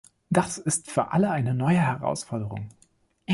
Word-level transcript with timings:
Das 0.31 0.57
ist 0.57 0.89
für 0.89 1.11
alle 1.13 1.29
eine 1.29 1.53
neue 1.53 1.77
Herausforderung. 1.77 2.69